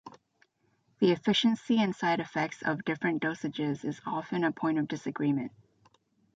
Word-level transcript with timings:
The 0.97 1.11
efficiency 1.11 1.77
and 1.79 1.95
side 1.95 2.19
effects 2.21 2.63
of 2.63 2.83
different 2.83 3.21
dosages 3.21 3.85
is 3.85 4.01
often 4.03 4.43
a 4.43 4.51
point 4.51 4.79
of 4.79 4.87
disagreement. 4.87 5.51